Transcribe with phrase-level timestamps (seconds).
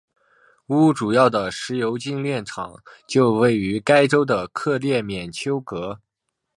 [0.69, 5.99] 乌主要的石油精炼厂就位于该州的克列缅丘格。